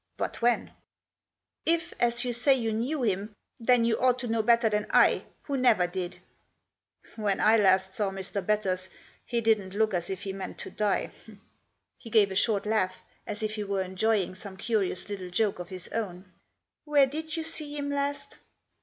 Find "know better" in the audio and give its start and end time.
4.27-4.67